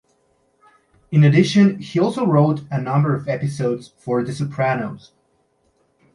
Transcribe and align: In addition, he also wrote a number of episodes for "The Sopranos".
In 1.11 1.23
addition, 1.23 1.77
he 1.77 1.99
also 1.99 2.25
wrote 2.25 2.61
a 2.71 2.81
number 2.81 3.13
of 3.13 3.27
episodes 3.29 3.89
for 3.99 4.23
"The 4.23 4.33
Sopranos". 4.33 5.11